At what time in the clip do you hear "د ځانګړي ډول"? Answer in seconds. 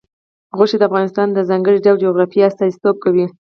1.31-1.97